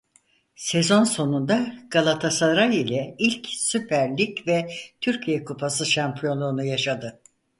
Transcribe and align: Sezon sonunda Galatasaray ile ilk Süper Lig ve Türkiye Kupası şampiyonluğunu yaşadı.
Sezon 0.67 1.03
sonunda 1.03 1.75
Galatasaray 1.91 2.79
ile 2.81 3.15
ilk 3.19 3.47
Süper 3.47 4.17
Lig 4.17 4.47
ve 4.47 4.69
Türkiye 5.01 5.43
Kupası 5.43 5.85
şampiyonluğunu 5.85 6.63
yaşadı. 6.63 7.21